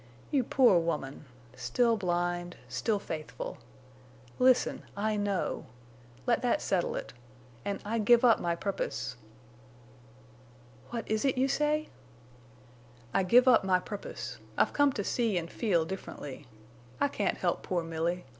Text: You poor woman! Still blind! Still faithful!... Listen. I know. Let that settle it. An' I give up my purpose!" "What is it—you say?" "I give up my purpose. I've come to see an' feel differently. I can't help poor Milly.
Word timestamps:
You 0.31 0.43
poor 0.43 0.79
woman! 0.79 1.25
Still 1.55 1.95
blind! 1.95 2.57
Still 2.67 2.97
faithful!... 2.97 3.59
Listen. 4.39 4.81
I 4.97 5.15
know. 5.15 5.67
Let 6.25 6.41
that 6.41 6.59
settle 6.59 6.95
it. 6.95 7.13
An' 7.65 7.81
I 7.85 7.99
give 7.99 8.25
up 8.25 8.39
my 8.39 8.55
purpose!" 8.55 9.15
"What 10.89 11.07
is 11.07 11.23
it—you 11.23 11.47
say?" 11.47 11.89
"I 13.13 13.21
give 13.21 13.47
up 13.47 13.63
my 13.63 13.79
purpose. 13.79 14.39
I've 14.57 14.73
come 14.73 14.91
to 14.93 15.03
see 15.03 15.37
an' 15.37 15.49
feel 15.49 15.85
differently. 15.85 16.47
I 16.99 17.07
can't 17.07 17.37
help 17.37 17.61
poor 17.61 17.83
Milly. 17.83 18.25